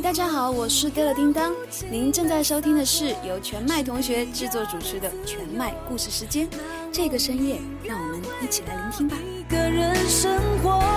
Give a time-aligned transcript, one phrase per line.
[0.00, 1.52] 大家好，我是歌乐叮当。
[1.90, 6.46] 您正在收听的是由全麦同学制作主持的《全麦故事时间》。
[6.92, 9.16] 这个深夜，让我们一起来聆听吧。
[9.16, 10.87] 一个人生活。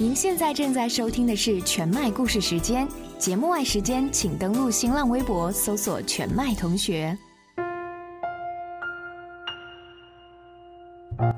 [0.00, 2.88] 您现在正在收听的是全麦故事时间。
[3.18, 7.14] 节目外时间，请登录新浪微博搜索“全麦同学”。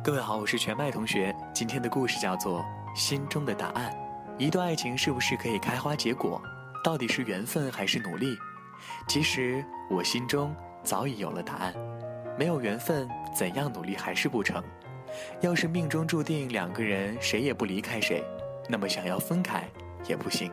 [0.04, 1.34] 各位好，我是全麦同学。
[1.52, 2.60] 今天的故事叫做
[2.96, 3.92] 《心中的答案》。
[4.38, 6.40] 一段爱情是不是可以开花结果？
[6.84, 8.38] 到底是缘分还是努力？
[9.08, 11.74] 其实我心中早已有了答案。
[12.38, 14.62] 没有缘分，怎样努力还是不成。
[15.40, 18.22] 要是命中注定两个人谁也不离开谁。
[18.68, 19.68] 那么想要分开
[20.06, 20.50] 也不行，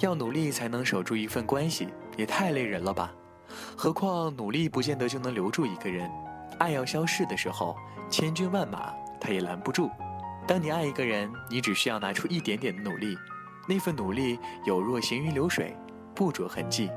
[0.00, 3.12] 要努力才能守住一份关系，也太累人了吧？
[3.76, 6.10] 何况努力不见得就能留住一个人，
[6.58, 7.76] 爱要消逝的时候，
[8.10, 9.90] 千军万马他也拦不住。
[10.46, 13.16] 当你爱一个人，你只需要拿出一点点的努力，
[13.66, 15.74] 那份努力有若行云流水，
[16.14, 16.90] 不着痕迹。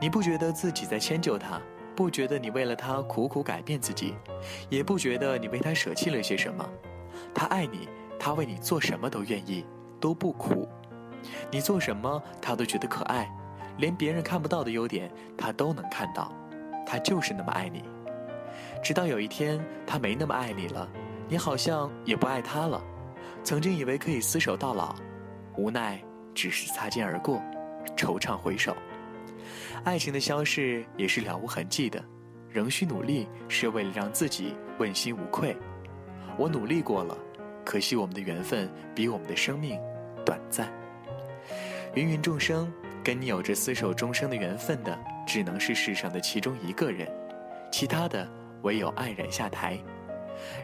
[0.00, 1.60] 你不觉得自己在迁就他，
[1.94, 4.14] 不觉得你为了他苦苦改变自己，
[4.68, 6.68] 也不觉得你为他舍弃了些什么，
[7.34, 7.88] 他爱你。
[8.18, 9.64] 他为你做什么都愿意，
[10.00, 10.68] 都不苦。
[11.50, 13.30] 你做什么，他都觉得可爱，
[13.78, 16.32] 连别人看不到的优点，他都能看到。
[16.86, 17.82] 他就是那么爱你。
[18.82, 20.88] 直到有一天，他没那么爱你了，
[21.28, 22.82] 你好像也不爱他了。
[23.42, 24.94] 曾经以为可以厮守到老，
[25.56, 26.00] 无奈
[26.34, 27.42] 只是擦肩而过，
[27.96, 28.76] 惆怅回首。
[29.82, 32.02] 爱情的消逝也是了无痕迹的，
[32.48, 35.56] 仍需努力，是为了让自己问心无愧。
[36.38, 37.16] 我努力过了。
[37.66, 39.76] 可惜我们的缘分比我们的生命
[40.24, 40.72] 短暂。
[41.96, 47.08] 芸芸众生，跟你有着厮守终生的缘分的，只能是世上的其中一个人，
[47.72, 48.26] 其他的
[48.62, 49.76] 唯有黯然下台。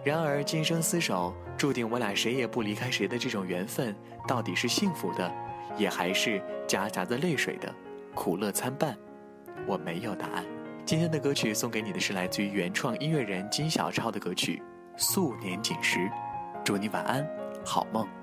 [0.04, 3.97] 然而今生厮守，注定我俩谁也不离开谁的这种缘分，
[4.28, 5.32] 到底是幸福的，
[5.77, 7.75] 也还是夹杂着泪水的，
[8.15, 8.97] 苦乐参半？
[9.66, 10.44] 我没有答案。
[10.84, 14.62] 今天的歌曲送给你的是来自于原创音乐人金小超的歌曲
[15.03, 15.98] 《素年锦时》。
[16.65, 17.27] 祝你晚安，
[17.65, 18.22] 好梦。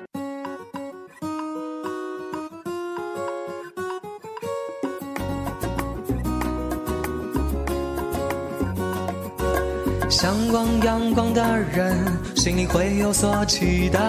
[10.10, 11.96] 向往阳光的人，
[12.36, 14.00] 心里会有所期待，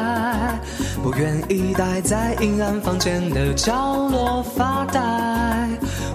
[1.02, 5.68] 不愿意待在阴暗房间的角落发呆。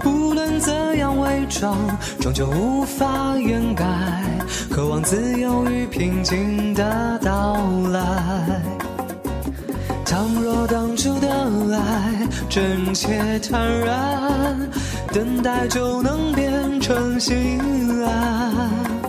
[0.04, 1.78] 无论怎样伪装，
[2.20, 3.84] 终究无法掩盖。
[4.70, 7.56] 渴望自由与平静的到
[7.92, 8.60] 来。
[10.04, 11.28] 倘若当初的
[11.74, 14.68] 爱真切坦然，
[15.12, 17.58] 等待就能变成心
[18.04, 19.05] 安。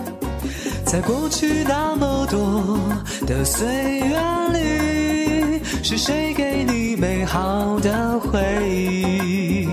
[0.90, 2.78] 在过去那么多
[3.26, 3.66] 的岁
[3.98, 4.18] 月
[4.54, 8.40] 里，是谁给你美好的回
[8.70, 9.68] 忆？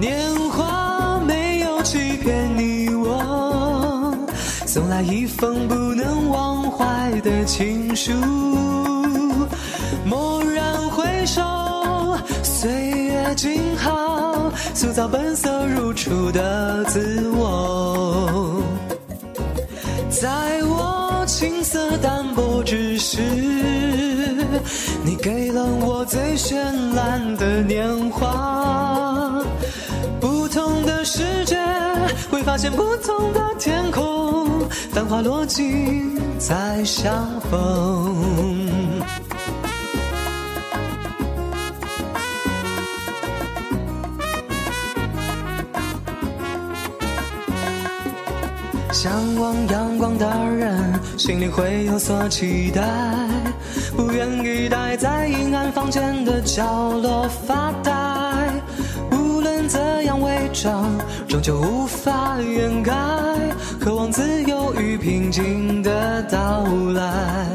[0.00, 0.18] 年
[0.50, 4.12] 华没有欺骗你我。
[4.66, 8.12] 送来一封不能忘怀的情书，
[10.04, 11.40] 蓦然回首，
[12.42, 17.65] 岁月静好，塑造本色如初的自我。
[23.08, 23.22] 是，
[25.04, 26.56] 你给了我最绚
[26.92, 29.40] 烂的年华。
[30.20, 31.56] 不同的世界，
[32.32, 34.48] 会发现不同的天空。
[34.90, 38.35] 繁华落尽再相逢，
[48.98, 50.26] 向往阳光的
[50.56, 50.74] 人
[51.18, 52.82] 心里会有所期待，
[53.94, 57.92] 不愿意待在阴暗房间的角落发呆。
[59.12, 60.90] 无论怎样伪装，
[61.28, 62.94] 终究无法掩盖。
[63.78, 66.64] 渴望自由与平静的到
[66.94, 67.46] 来。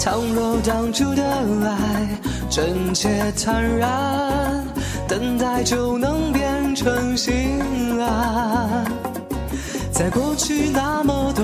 [0.00, 1.22] 倘若当初的
[1.64, 2.08] 爱
[2.50, 4.66] 真切坦然，
[5.06, 7.60] 等待就能变成心
[8.00, 8.84] 安。
[9.98, 11.42] 在过去那么多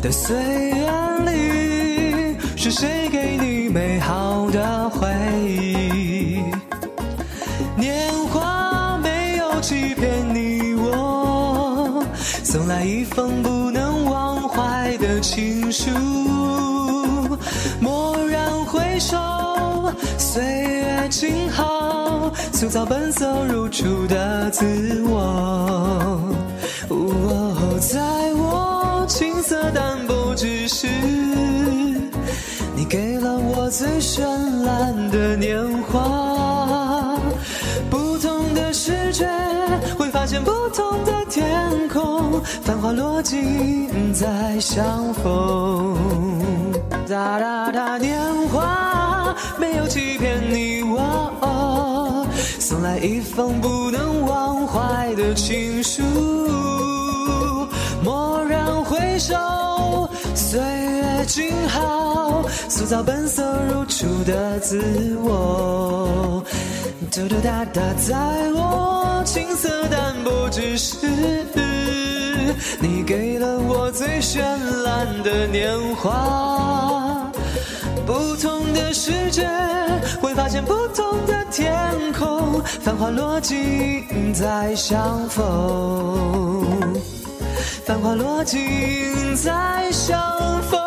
[0.00, 0.88] 的岁月
[1.26, 5.08] 里，是谁给你美好的回
[5.44, 6.40] 忆？
[7.76, 12.06] 年华没有欺骗你我。
[12.44, 15.90] 送来一封不能忘怀的情书，
[17.80, 19.16] 蓦然回首，
[20.16, 26.07] 岁月静好，塑造本色如初的自我。
[40.28, 45.96] 见不同的天空，繁华落尽再相逢。
[47.08, 52.26] 哒哒哒，年华没有欺骗你我，
[52.60, 56.02] 送来一封不能忘怀的情书。
[58.04, 59.34] 蓦然回首，
[60.34, 63.42] 岁月静好，塑造本色
[63.72, 66.44] 如初的自我。
[67.06, 68.16] 嘟嘟哒哒，在
[68.54, 70.96] 我青涩淡薄之时，
[72.80, 74.40] 你给了我最绚
[74.82, 77.30] 烂的年华。
[78.04, 79.48] 不同的世界，
[80.20, 81.72] 会发现不同的天
[82.12, 86.98] 空，繁华落尽再相逢。
[87.86, 88.58] 繁华落尽
[89.36, 90.20] 再相
[90.62, 90.80] 逢。